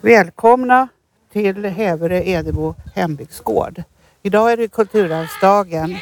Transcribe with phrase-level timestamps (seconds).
[0.00, 0.88] Välkomna
[1.32, 3.82] till Hävre Edebo hembygdsgård.
[4.22, 5.96] Idag är det Kulturarvsdagen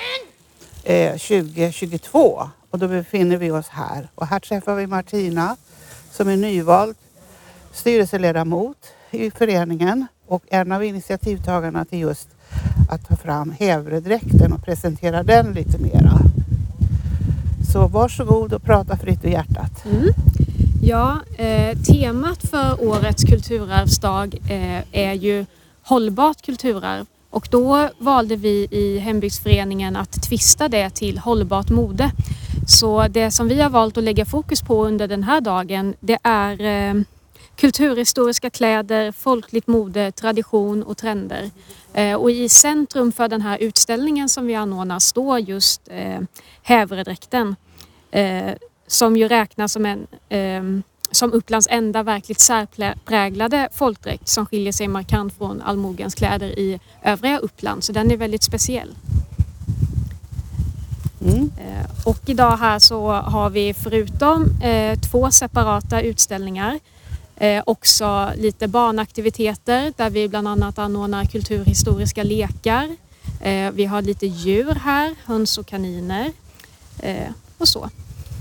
[0.85, 4.09] eh, 2022 och då befinner vi oss här.
[4.15, 5.57] Och här träffar vi Martina
[6.11, 6.97] som är nyvald
[7.73, 8.77] styrelseledamot
[9.11, 12.29] i föreningen och en av initiativtagarna till just
[12.91, 16.19] att ta fram Hävredräkten och presentera den lite mera.
[17.73, 19.85] Så varsågod och prata fritt ur hjärtat.
[19.85, 20.09] Mm.
[20.85, 25.47] Ja, eh, temat för årets kulturarvsdag eh, är ju
[25.83, 32.11] hållbart kulturarv och då valde vi i hembygdsföreningen att tvista det till hållbart mode.
[32.69, 36.19] Så det som vi har valt att lägga fokus på under den här dagen det
[36.23, 37.03] är eh,
[37.57, 41.51] kulturhistoriska kläder, folkligt mode, tradition och trender.
[41.95, 46.21] Eh, och i centrum för den här utställningen som vi anordnar står just eh,
[46.63, 47.57] hävredräkten
[48.11, 48.53] eh,
[48.93, 54.89] som ju räknas som en eh, som Upplands enda verkligt särpräglade folkdräkt som skiljer sig
[54.89, 57.85] markant från allmogens kläder i övriga Uppland.
[57.85, 58.95] Så den är väldigt speciell.
[61.25, 61.51] Mm.
[61.59, 66.79] Eh, och idag här så har vi förutom eh, två separata utställningar
[67.37, 72.97] eh, också lite barnaktiviteter där vi bland annat anordnar kulturhistoriska lekar.
[73.73, 76.33] Vi har lite djur här, höns och kaniner
[77.59, 77.91] och så.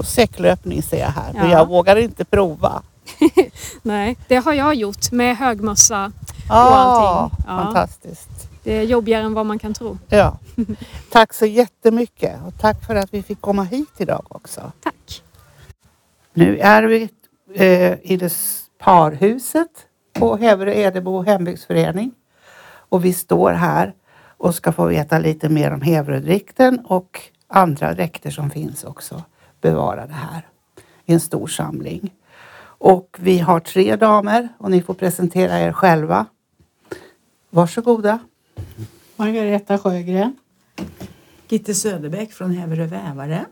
[0.02, 1.42] Och säcklöpning ser jag här, ja.
[1.42, 2.84] men jag vågar inte prova.
[3.82, 6.12] Nej, det har jag gjort med högmössa
[6.50, 7.38] och ah, allting.
[7.48, 7.64] Ja.
[7.64, 8.50] Fantastiskt.
[8.64, 9.98] Det är jobbigare än vad man kan tro.
[10.10, 10.38] Ja.
[11.12, 14.72] Tack så jättemycket och tack för att vi fick komma hit idag också.
[14.84, 15.24] Tack.
[16.34, 17.10] Nu är vi
[17.54, 18.34] eh, i det
[18.78, 19.72] parhuset
[20.14, 22.12] på Häverö Edebo hembygdsförening
[22.90, 23.94] och vi står här
[24.38, 29.24] och ska få veta lite mer om Häverödräkten och andra dräkter som finns också
[29.62, 30.48] bevarade här
[31.06, 32.14] i en stor samling.
[32.64, 36.26] Och vi har tre damer och ni får presentera er själva.
[37.50, 38.20] Varsågoda.
[39.16, 40.36] Margareta Sjögren.
[41.50, 43.46] Gitte Söderbäck från Häverö Vävare.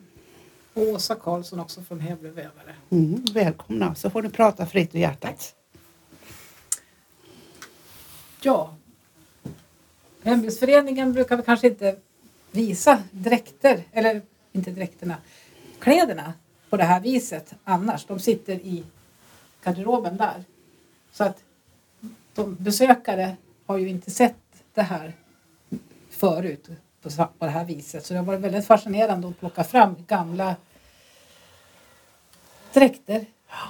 [0.74, 2.76] Och Åsa Karlsson också från Häverö Vävare.
[2.90, 5.56] Mm, välkomna, så får ni prata fritt ur hjärtat.
[8.42, 8.76] Ja,
[10.24, 11.96] Hembygdsföreningen brukar vi kanske inte
[12.52, 15.18] visa dräkter, eller inte dräkterna,
[15.80, 16.34] kläderna
[16.70, 18.06] på det här viset annars.
[18.06, 18.84] De sitter i
[19.64, 20.44] garderoben där.
[21.12, 21.44] Så att
[22.34, 24.36] de besökare har ju inte sett
[24.74, 25.14] det här
[26.10, 26.70] förut
[27.02, 28.06] på, på det här viset.
[28.06, 30.56] Så det har varit väldigt fascinerande att plocka fram gamla
[32.74, 33.26] dräkter.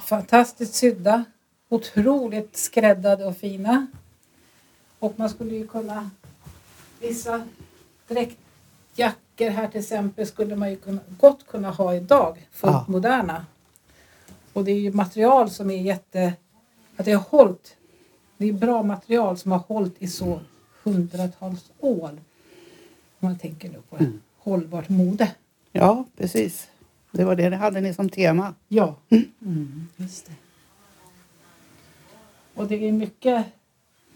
[0.06, 1.24] Fantastiskt sydda.
[1.70, 3.88] Otroligt skräddade och fina.
[5.00, 6.10] Och man skulle ju kunna
[7.00, 7.48] vissa
[8.08, 12.48] dräktjackor här till exempel skulle man ju kunna, gott kunna ha idag.
[12.52, 12.86] Fullt ja.
[12.88, 13.46] moderna.
[14.54, 16.34] Och det är ju material som är jätte...
[16.96, 17.78] Att det har hållit.
[18.38, 20.40] Det är bra material som har hållit i så
[20.84, 22.10] hundratals år.
[22.10, 22.20] Om
[23.20, 24.22] man tänker nu på mm.
[24.38, 25.32] hållbart mode.
[25.72, 26.68] Ja, precis.
[27.12, 28.54] Det var det det hade ni som tema.
[28.68, 29.32] Ja, mm.
[29.42, 30.34] Mm, just det.
[32.54, 33.46] Och det är mycket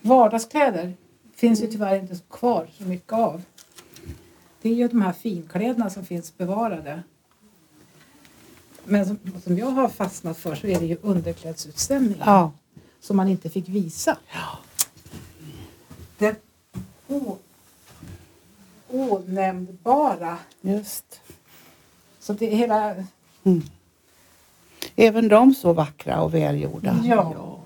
[0.02, 0.94] vardagskläder.
[1.36, 3.42] finns ju tyvärr inte kvar så mycket av.
[4.64, 7.04] Det är ju de här finkläderna som finns bevarade.
[8.84, 12.24] Men som, som jag har fastnat för så är det ju underklädsutställningen.
[12.26, 12.52] Ja.
[13.00, 14.18] Som man inte fick visa.
[14.34, 14.60] Ja.
[16.18, 16.36] Den
[18.88, 20.38] onämnbara.
[20.62, 21.22] Just.
[22.20, 22.96] Så det är hela...
[23.44, 23.62] Mm.
[24.96, 27.00] Även de så vackra och välgjorda.
[27.04, 27.34] Ja.
[27.36, 27.60] ja.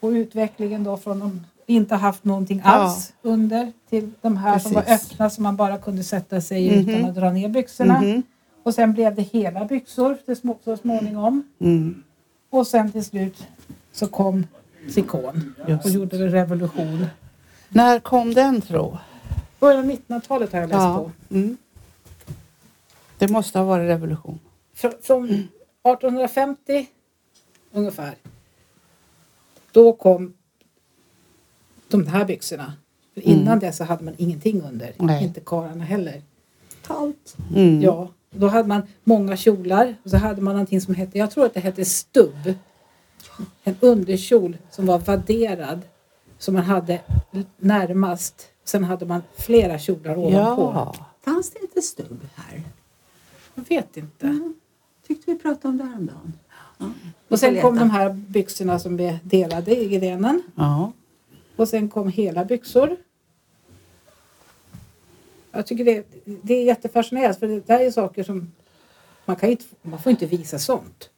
[0.00, 3.30] Och utvecklingen då från de inte haft någonting alls ja.
[3.30, 4.68] under till de här Precis.
[4.68, 6.90] som var öppna som man bara kunde sätta sig i mm -hmm.
[6.90, 7.96] utan att dra ner byxorna.
[7.96, 8.22] Mm -hmm.
[8.62, 11.42] Och sen blev det hela byxor till små, så småningom.
[11.58, 12.02] Mm.
[12.50, 13.46] Och sen till slut
[13.92, 14.46] så kom
[14.88, 17.06] Sikon och gjorde revolution.
[17.68, 18.98] När kom den tro?
[19.60, 20.96] Början av 1900-talet har jag läst ja.
[21.28, 21.34] på.
[21.34, 21.56] Mm.
[23.18, 24.38] Det måste ha varit revolution.
[24.74, 26.86] Fr från 1850
[27.72, 28.14] ungefär.
[29.72, 30.34] Då kom
[31.98, 32.72] de här byxorna.
[33.14, 33.58] För innan mm.
[33.58, 34.92] det så hade man ingenting under.
[34.98, 35.24] Nej.
[35.24, 36.22] Inte karlarna heller.
[36.86, 37.36] Kallt.
[37.54, 37.82] Mm.
[37.82, 38.08] Ja.
[38.30, 41.54] Då hade man många kjolar och så hade man någonting som hette, jag tror att
[41.54, 42.54] det hette stubb.
[43.64, 45.80] En underkjol som var vadderad.
[46.38, 47.00] Som man hade
[47.58, 48.48] närmast.
[48.64, 50.72] Sen hade man flera kjolar ovanpå.
[50.74, 50.94] Ja.
[51.24, 52.62] Fanns det inte stubb här?
[53.54, 54.26] Jag vet inte.
[54.26, 54.54] Mm.
[55.06, 56.32] Tyckte vi pratade om det häromdagen.
[56.78, 56.86] Ja.
[57.28, 60.42] Och sen kom de här byxorna som vi delade i grenen.
[60.54, 60.92] Ja.
[61.56, 62.96] Och sen kom hela byxor.
[65.52, 68.52] Jag tycker det, det är jättefascinerande för det här är saker som
[69.24, 71.10] man, kan inte, man får inte visa sånt.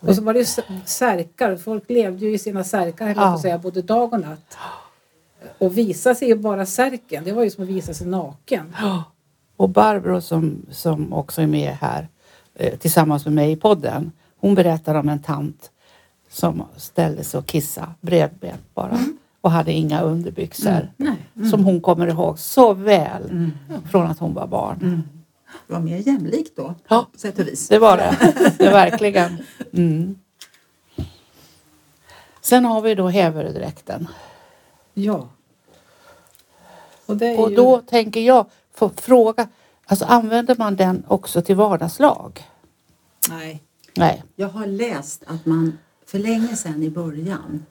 [0.00, 0.46] Och så var det ju
[0.86, 1.56] särkar.
[1.56, 3.38] Folk levde ju i sina särkar, höll Ja.
[3.42, 4.56] säga, både dag och natt.
[5.58, 8.76] Och visa sig ju bara särken, det var ju som att visa sig naken.
[9.56, 12.08] Och Barbro som, som också är med här
[12.54, 14.12] eh, tillsammans med mig i podden.
[14.36, 15.70] Hon berättar om en tant
[16.30, 18.98] som ställde sig och kissade bredbent bara
[19.44, 20.92] och hade inga underbyxor.
[20.96, 21.16] Nej.
[21.50, 23.50] Som hon kommer ihåg så väl
[23.90, 25.02] från att hon var barn.
[25.66, 27.06] Det var mer jämlikt då, Ja.
[27.12, 27.68] på sätt och vis.
[27.68, 28.16] Det var det.
[28.58, 29.42] det verkligen.
[29.72, 30.18] Mm.
[32.40, 34.08] Sen har vi då häverdräkten.
[34.94, 35.28] Ja.
[37.06, 38.46] Och, är Och ju, då tänker jag
[38.96, 39.48] fråga,
[39.86, 42.42] alltså använder man den också till vardagslag?
[43.30, 43.62] Nej.
[43.96, 44.24] Nej.
[44.36, 47.66] Jag har läst att man för länge sedan i början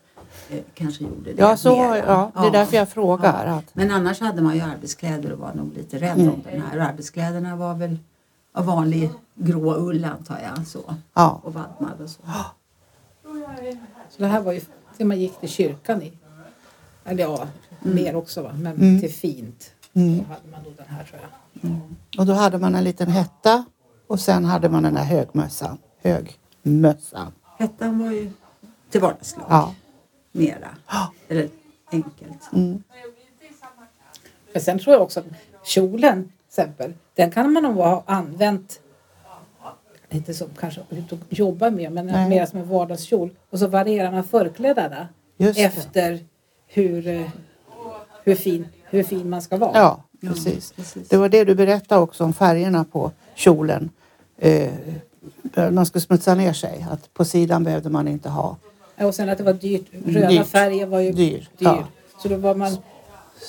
[0.74, 1.42] kanske gjorde det.
[1.42, 1.98] Ja, så, mera.
[1.98, 3.46] ja, det är därför jag frågar.
[3.46, 6.34] Att, Men annars hade man ju arbetskläder och var nog lite rädd Mm.
[6.34, 6.78] om den här.
[6.78, 7.98] Och arbetskläderna var väl
[8.54, 10.68] av vanlig grå ull antar jag.
[10.68, 10.80] Så.
[11.14, 11.42] ja.
[11.44, 12.22] Och vadmad och så.
[14.10, 14.62] Så det här var ju
[14.98, 16.14] det man gick till kyrkan i.
[17.06, 17.48] Eller ja,
[17.80, 19.00] mer också va, men Mm.
[19.02, 19.72] till fint.
[19.94, 20.18] Mm.
[20.20, 22.20] Så hade man nog den här tror jag.
[22.20, 23.66] Och då hade man en liten hetta
[24.08, 25.78] och sen hade man den här högmössan.
[26.04, 27.32] Högmössan.
[27.60, 28.32] Hettan var ju
[28.90, 29.74] till vardagslag Ja.
[30.34, 30.70] Mera.
[31.28, 31.50] Eller
[31.92, 32.54] enkelt.
[32.54, 32.84] Mm.
[34.54, 35.26] Men sen tror jag också att
[35.64, 38.80] kjolen till exempel, den kan man nog ha använt
[40.10, 40.82] inte som kanske
[41.30, 42.30] jobba med men Nej.
[42.30, 43.30] mer som en vardagskjol.
[43.50, 45.08] Och så varierar man förklädena
[45.38, 46.20] efter
[46.68, 47.30] hur, eh,
[48.24, 49.72] hur, fin, hur fin man ska vara.
[49.74, 50.72] Ja, Ja, precis.
[50.72, 51.10] precis.
[51.10, 53.90] Det var det du berättade också om färgerna på kjolen.
[54.38, 54.72] Eh,
[55.72, 56.86] man skulle smutsa ner sig.
[56.92, 58.58] Att på sidan behövde man inte ha.
[58.98, 59.86] Och sen att det var dyrt.
[60.06, 60.48] Röda Dyrt.
[60.48, 61.48] färger var ju Dyr, dyr.
[61.58, 61.88] ja.
[62.22, 62.78] Så då var man,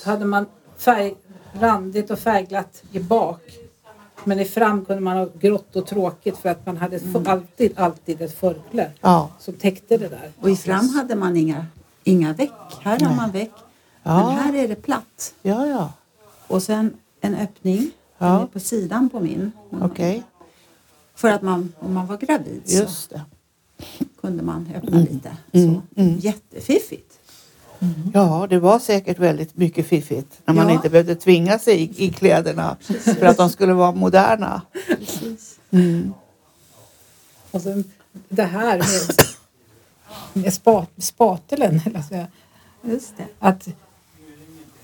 [0.05, 0.47] hade man
[0.77, 1.15] färg,
[1.61, 3.41] randigt och färgglatt i bak.
[4.25, 7.27] Men i fram kunde man ha grått och tråkigt för att man hade Mm.
[7.27, 10.31] alltid, alltid ett förkläde Ja, som täckte det där.
[10.41, 11.67] Och i fram hade man inga,
[12.05, 12.51] inga väck.
[12.83, 13.17] Här har Nej.
[13.17, 13.51] man väck.
[14.03, 14.27] Ja.
[14.29, 15.35] Men här är det platt.
[15.43, 15.93] ja, ja.
[16.47, 18.49] Och sen en öppning Ja.
[18.53, 19.53] På sidan på min.
[19.83, 20.23] Okej,
[21.15, 23.21] För att man, om man var gravid så just det.
[24.21, 25.37] Kunde man öppna lite.
[25.53, 26.01] Mm, Så.
[26.01, 26.19] mm.
[26.19, 27.11] Jättefiffigt.
[28.15, 30.75] Ja, det var säkert väldigt mycket fiffigt när man Ja.
[30.75, 32.77] inte behövde tvinga sig i, i kläderna
[33.19, 34.63] för att de skulle vara moderna.
[34.99, 35.59] Precis.
[35.71, 36.13] Mm.
[37.51, 37.85] Och sen
[38.29, 39.17] det här med,
[40.45, 41.81] med spa, spateln.
[41.87, 42.27] Eller så,
[42.89, 43.27] Just det.
[43.39, 43.69] att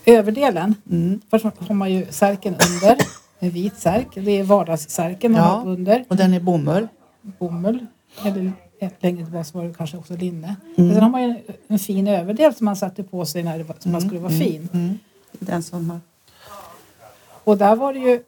[0.04, 1.20] överdelen, Mm.
[1.30, 2.96] först har man ju särken under.
[3.38, 4.06] En vit särk.
[4.14, 5.46] Det är vardagssärken man Ja.
[5.46, 6.04] har under.
[6.08, 6.88] Och den är bomull.
[7.22, 7.86] bomull.
[8.24, 8.52] Eller
[9.00, 10.56] längre tillbaka var det kanske också linne.
[10.76, 10.88] Mm.
[10.88, 11.38] Men sen har man ju en,
[11.68, 14.32] en fin överdel som man satte på sig när det var, som man skulle vara
[14.32, 14.68] fin.
[14.72, 14.98] Mm.
[15.30, 16.00] Den som har...
[17.44, 18.22] Och där var det ju...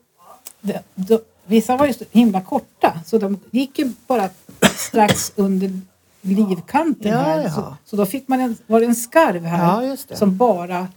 [0.61, 4.29] Det, då, vissa var ju så himla korta så de gick ju bara
[4.75, 5.79] strax under
[6.21, 7.43] livkanten Ja, här.
[7.43, 7.49] ja.
[7.49, 10.87] Så, så då fick man en, var det en skarv här Ja, som bara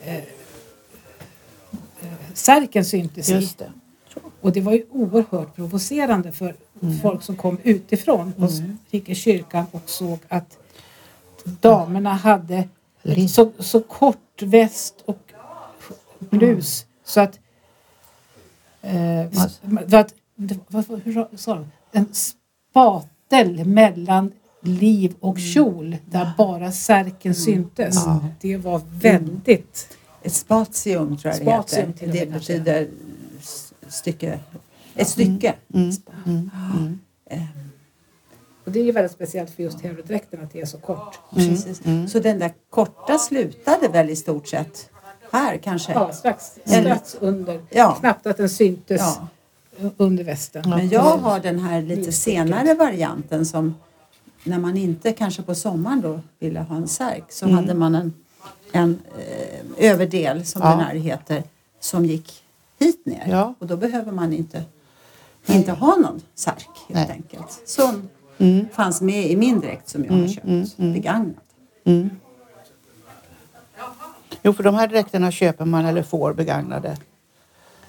[0.00, 0.22] eh, eh,
[2.34, 3.48] särken syntes i.
[4.40, 6.98] Och det var ju oerhört provocerande för Mm.
[6.98, 8.50] folk som kom utifrån och
[8.90, 10.58] gick i kyrkan och såg att
[11.60, 12.68] damerna hade
[13.30, 15.32] så, så kort väst och
[16.18, 17.38] blus så att,
[18.82, 19.60] eh, att
[20.34, 21.66] det- vad, vad, hur sa de?
[21.92, 27.94] En spatel mellan liv och kjol där bara särken syntes.
[27.94, 28.20] Ja.
[28.40, 32.26] Det var väldigt Ett spatium tror jag Spatium det heter.
[32.26, 32.88] Det betyder
[33.88, 34.40] stycke.
[34.94, 35.54] Ett stycke.
[35.74, 35.90] Mm.
[36.26, 36.50] Mm.
[36.76, 36.98] Mm.
[37.30, 37.42] Eh,
[38.64, 41.18] och det är ju väldigt speciellt för just huvudrätten att det är så kort.
[41.84, 42.08] Mm.
[42.08, 44.90] Så den där korta slutade väl i stort sett
[45.32, 45.92] här kanske?
[45.92, 47.60] Ja, strax, strax under.
[47.70, 47.96] Ja.
[48.00, 49.28] Knappt att den syntes Ja.
[49.96, 50.70] under västen.
[50.70, 53.74] Men jag har den här lite senare varianten som
[54.44, 57.56] när man inte kanske på sommaren då ville ha en särk så Mm.
[57.56, 58.12] hade man en,
[58.72, 60.70] en eh, överdel som Ja.
[60.70, 61.42] den här heter
[61.80, 62.44] som gick
[62.78, 63.54] hit ner Ja.
[63.58, 64.62] och då behöver man inte,
[65.46, 67.10] inte ha någon särk helt Nej.
[67.10, 67.62] enkelt.
[67.66, 68.08] Som
[68.40, 68.66] Mm.
[68.72, 70.92] fanns med i min dräkt som jag Mm, har köpt mm, mm.
[70.92, 71.44] begagnat.
[71.84, 72.10] Mm.
[74.42, 76.96] Jo, för de här dräkterna köper man eller får begagnade.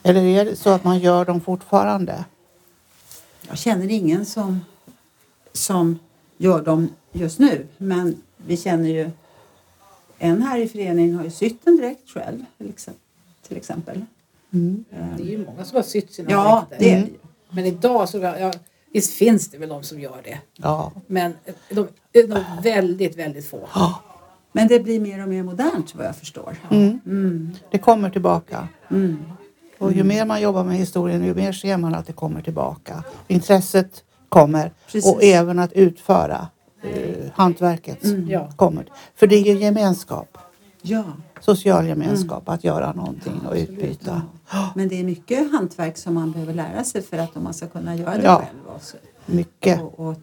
[0.04, 2.26] Eller är det så att man gör dem fortfarande?
[3.48, 4.60] Jag känner ingen som,
[5.54, 6.00] som
[6.38, 9.10] gör dem just nu men vi känner ju
[10.18, 12.46] en här i föreningen har ju sytt en dräkt själv
[13.48, 14.06] till exempel.
[14.54, 14.86] Mm.
[15.18, 16.86] Det är ju många som har sytt sina Ja, dräkter.
[16.88, 17.08] är ju.
[17.50, 18.52] Men idag så, ja,
[18.94, 20.38] visst finns det väl de som gör det.
[20.56, 20.92] Ja.
[21.08, 21.34] Men
[21.70, 23.68] de är nog väldigt, väldigt få.
[23.74, 24.02] Ja.
[24.52, 26.56] Men det blir mer och mer modernt vad jag förstår.
[26.70, 27.00] Mm.
[27.06, 27.52] Mm.
[27.72, 28.68] Det kommer tillbaka.
[28.92, 29.18] Mm.
[29.78, 33.04] Och ju mer man jobbar med historien, ju mer ser man att det kommer tillbaka.
[33.28, 35.14] Intresset kommer Precis.
[35.14, 36.48] och även att utföra
[36.84, 38.00] eh, hantverket
[38.56, 38.86] kommer.
[39.16, 40.38] För det är ju gemenskap,
[40.82, 41.04] Ja,
[41.42, 44.22] social gemenskap, att göra någonting och utbyta.
[44.76, 47.96] men det är mycket hantverk som man behöver lära sig för att man ska kunna
[47.96, 48.36] göra det Ja.
[48.40, 48.76] själv.
[48.76, 48.98] Också.
[49.26, 49.82] Mycket.
[49.82, 50.16] Och, och,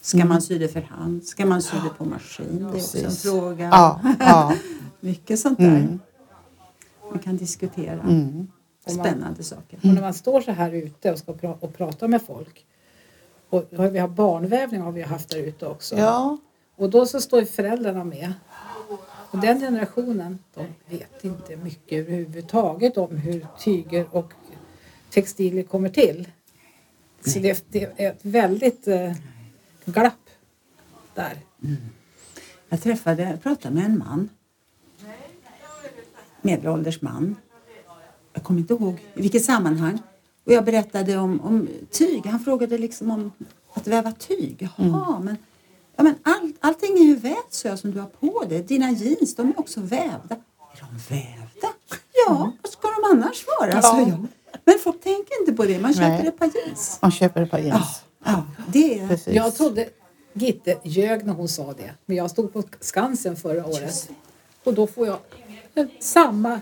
[0.00, 1.24] ska man sy det för hand?
[1.24, 2.46] Ska man sy det på maskin?
[2.58, 3.22] Det är också en Precis.
[3.22, 3.68] fråga.
[3.72, 4.52] Ja, ja.
[5.00, 5.66] Mycket sånt där.
[5.66, 6.00] Mm.
[7.10, 8.00] Man kan diskutera.
[8.00, 8.46] Mm.
[8.86, 9.78] Spännande saker.
[9.82, 12.64] Och när man står så här ute och ska pra- och prata med folk.
[13.50, 15.96] Och vi har barnvävning har vi haft där ute också.
[15.96, 16.38] Ja,
[16.76, 18.32] Och då så står ju föräldrarna med.
[19.34, 24.32] Och den generationen, de vet inte mycket överhuvudtaget om hur tyger och
[25.10, 26.28] textilier kommer till.
[27.26, 29.12] Så det, det är ett väldigt eh,
[29.84, 30.30] glapp
[31.14, 31.38] där.
[32.68, 34.28] Jag träffade, jag pratade med en man.
[36.42, 37.36] Medelålders man.
[38.32, 39.98] Jag kommer inte ihåg i vilket sammanhang.
[40.44, 42.26] Och jag berättade om, om tyg.
[42.26, 43.32] Han frågade liksom om
[43.72, 44.68] att väva tyg.
[44.76, 45.36] Jaha, men,
[45.96, 48.62] ja, men all, allting är ju vävt så jag, som du har på dig.
[48.62, 50.34] Dina jeans, de är också vävda.
[50.34, 51.68] Är de vävda?
[52.26, 53.70] Ja, vad ska de annars vara?
[53.72, 53.82] Ja.
[53.82, 54.26] sa jag.
[54.64, 55.78] Men folk tänker inte på det.
[55.78, 56.26] Man köper Nej.
[56.26, 56.98] ett par jeans.
[57.02, 58.02] man köper ett par jeans.
[58.24, 59.08] Ja, det är...
[59.08, 59.34] Precis.
[59.34, 59.88] Jag trodde
[60.32, 61.90] Gitte ljög när hon sa det.
[62.06, 64.10] Men jag stod på Skansen förra året.
[64.64, 65.18] Och då får jag
[66.00, 66.60] samma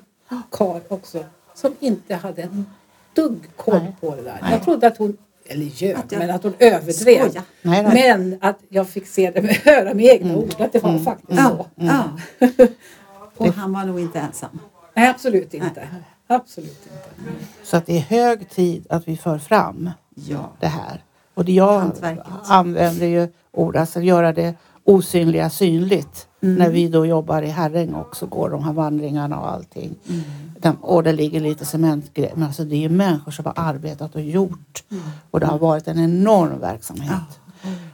[0.50, 1.24] karl också.
[1.54, 2.66] Som inte hade en
[3.14, 3.96] dugg koll Nej.
[4.00, 4.38] på det där.
[4.42, 4.52] Nej.
[4.52, 6.92] Jag trodde att hon, eller ljög, Att jag- men att hon överdrev.
[7.28, 7.42] Skoja.
[7.62, 7.92] Nej, nej.
[8.18, 10.54] Men att jag fick se det med, höra med egna ord.
[10.60, 11.66] Att det var faktiskt så.
[11.74, 12.04] Ja.
[13.36, 14.58] Och han var nog inte ensam.
[14.94, 15.88] Nej, absolut inte.
[16.26, 17.32] Absolut inte.
[17.62, 20.52] Så att det är hög tid att vi för fram Ja.
[20.60, 21.04] det här.
[21.34, 22.24] Och det jag Hantverket.
[22.44, 26.28] använder ju ord, alltså göra det osynliga synligt.
[26.42, 26.54] Mm.
[26.54, 29.94] När vi då jobbar i Herräng också, går de här vandringarna och allting.
[30.08, 30.22] Mm.
[30.58, 32.32] De, och det ligger lite cementgrejer.
[32.34, 34.84] Men alltså det är ju människor som har arbetat och gjort.
[34.90, 35.02] Mm.
[35.30, 37.40] Och det har varit en enorm verksamhet.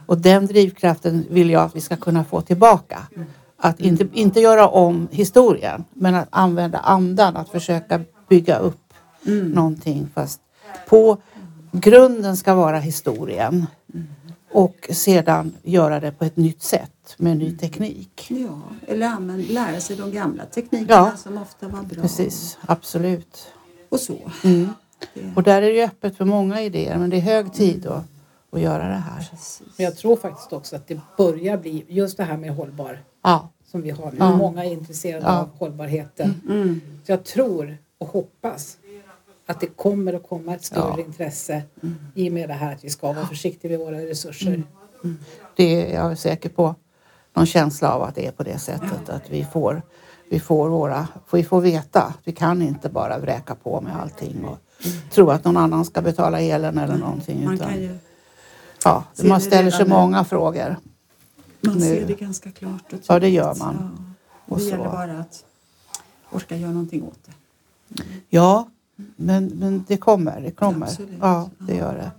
[0.07, 2.99] Och den drivkraften vill jag att vi ska kunna få tillbaka.
[3.17, 3.29] Mm.
[3.57, 8.89] Att inte, inte göra om historien, men att använda andan, att försöka bygga upp
[9.27, 9.51] Mm.
[9.51, 10.09] någonting.
[10.15, 10.41] Fast
[10.89, 11.17] på
[11.73, 13.67] grunden ska vara historien.
[14.53, 18.27] Och sedan göra det på ett nytt sätt med ny teknik.
[18.31, 21.17] Ja, eller använd, lära sig de gamla teknikerna Ja.
[21.17, 22.03] som ofta var bra.
[22.03, 23.47] Precis, absolut.
[23.89, 24.19] Och så.
[24.45, 24.69] Mm.
[25.37, 28.05] Och där är det öppet för många idéer men det är hög tid att,
[28.53, 29.29] att göra det här.
[29.77, 33.49] Men jag tror faktiskt också att det börjar bli just det här med hållbar Ja,
[33.71, 34.17] som vi har nu.
[34.19, 34.37] Ja.
[34.37, 35.39] Många är intresserade Ja.
[35.41, 36.41] av hållbarheten.
[36.49, 38.77] mm, Så jag tror och hoppas
[39.49, 41.05] att det kommer att komma ett större Ja.
[41.05, 41.63] intresse
[42.15, 44.63] i och med det här att vi ska vara försiktiga med våra resurser.
[45.57, 46.75] det är jag säker på.
[47.35, 49.09] Någon känsla av att det är på det sättet.
[49.09, 49.83] Att vi får,
[50.31, 54.59] vi får, våra, vi får veta vi kan inte bara vräka på med allting och
[55.11, 57.45] tro att någon annan ska betala elen eller någonting.
[57.45, 57.99] man Utan, kan ju
[58.85, 60.77] ja, man ställer sig många frågor.
[61.61, 61.81] man Nu.
[61.81, 63.07] ser det ganska klart och tydligt.
[63.09, 63.77] Ja, det gör man.
[63.97, 64.15] Ja.
[64.47, 64.71] Och det så.
[64.71, 65.45] gäller bara att
[66.31, 67.33] orka göra någonting åt det.
[68.29, 68.69] Ja,
[69.17, 70.41] men, men det kommer.
[70.41, 70.87] Det kommer.
[70.87, 71.19] Absolut.
[71.21, 72.11] Ja, det gör det.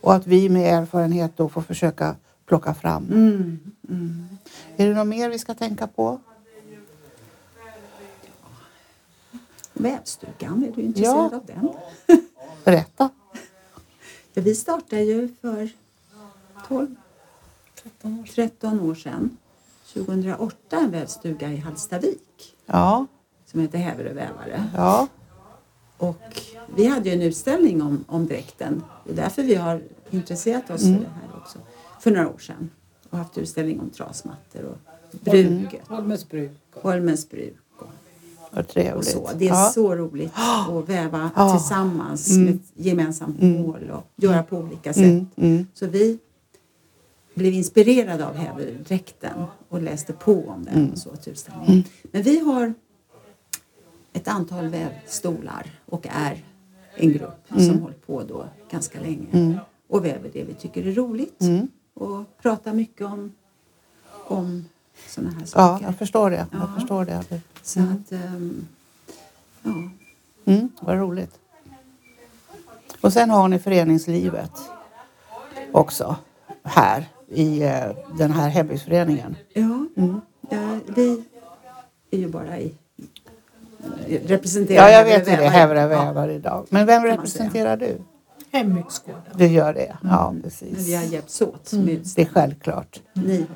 [0.00, 3.04] Och att vi med erfarenhet då får försöka plocka fram.
[3.04, 3.58] Mm,
[3.88, 4.28] mm.
[4.76, 6.20] Är det något mer vi ska tänka på?
[9.72, 11.36] Vävstugan, är du intresserad Ja.
[11.36, 11.68] av den?
[12.64, 13.10] Berätta.
[14.34, 15.68] Ja, vi startade ju för
[16.68, 16.94] 12,
[18.34, 19.36] 13 år sedan.
[19.94, 23.06] 2008 en vävstuga i Hallstavik Ja,
[23.46, 24.64] som heter Häverö vävare.
[24.76, 25.08] ja,
[26.00, 26.42] Och
[26.76, 28.82] vi hade ju en utställning om, om dräkten.
[29.04, 30.96] Det är därför vi har intresserat oss Mm.
[30.98, 31.58] för det här också.
[32.00, 32.70] För några år sedan.
[33.10, 34.76] Och haft utställning om trasmattor och
[35.20, 35.80] bruket.
[35.88, 36.50] Holmens bruk.
[36.74, 37.86] och- Holmens bruk och,
[38.50, 39.06] vad och trevligt.
[39.08, 39.30] så.
[39.38, 39.70] Det är ja.
[39.74, 40.32] så roligt
[40.70, 41.56] att väva Ja.
[41.58, 42.44] tillsammans Mm.
[42.44, 45.02] med ett gemensamt mål och göra på olika sätt.
[45.04, 45.66] Mm, mm.
[45.74, 46.18] Så vi
[47.34, 50.90] blev inspirerade av häverdräkten och läste på om den Mm.
[50.90, 51.84] och så till utställningen.
[52.02, 52.74] Men vi har
[54.12, 56.44] ett antal vävstolar och är
[56.94, 61.40] en grupp som hållit på då ganska länge och väver det vi tycker är roligt
[61.40, 61.68] Mm.
[61.94, 63.32] och pratar mycket om,
[64.26, 64.64] om
[65.06, 65.84] sådana här Ja, saker.
[65.84, 66.46] jag förstår det.
[66.52, 66.74] Jag Ja.
[66.78, 67.24] förstår det.
[67.62, 68.66] Så att, ehm,
[69.62, 69.90] ja.
[70.44, 71.38] Mm, vad roligt.
[73.00, 74.52] Och sen har ni föreningslivet
[75.72, 76.16] också
[76.62, 79.36] här i eh, den här hembygdsföreningen.
[79.54, 80.20] Ja, Mm.
[80.50, 81.24] ja, vi
[82.10, 82.74] är ju bara i
[84.18, 85.44] representerar Ja, jag vet ju det.
[85.44, 86.66] Ja, vävar idag.
[86.70, 87.98] Men vem representerar du?
[88.52, 89.22] Hembygdsgården.
[89.34, 89.96] Du gör det?
[90.02, 90.94] Ja, Men vi precis.
[90.96, 93.00] har hjälpts åt med Det är självklart.
[93.12, 93.46] Ni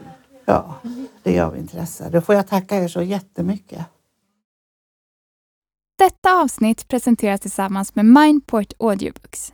[0.45, 0.75] Ja,
[1.23, 2.09] det gör vi intresse.
[2.09, 3.87] Då får jag tacka er så jättemycket.
[5.99, 9.53] Detta avsnitt presenteras tillsammans med Mindport Audiobooks.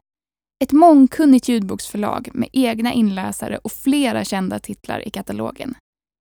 [0.65, 5.75] Ett mångkunnigt ljudboksförlag med egna inläsare och flera kända titlar i katalogen.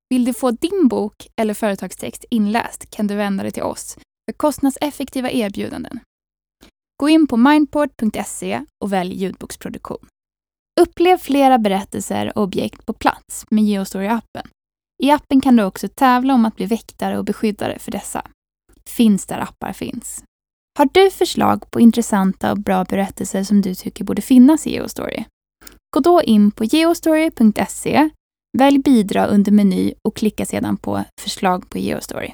[0.09, 3.97] Vill du få din bok eller företagstext inläst kan du vända dig till oss
[4.29, 5.99] för kostnadseffektiva erbjudanden.
[7.01, 10.07] Gå in på mindport.se och välj ljudboksproduktion.
[10.81, 14.47] Upplev flera berättelser och objekt på plats med Geostory-appen.
[15.03, 18.21] I appen kan du också tävla om att bli väktare och beskyddare för dessa.
[18.85, 20.23] Finns där appar finns.
[20.77, 25.25] Har du förslag på intressanta och bra berättelser som du tycker borde finnas i Geostory?
[25.95, 28.09] Gå då in på geostory.se,
[28.57, 32.33] välj bidra under meny och klicka sedan på förslag på Geostory.